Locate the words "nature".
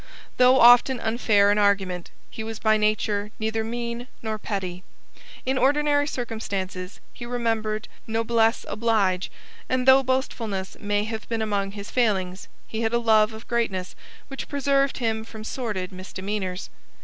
2.75-3.29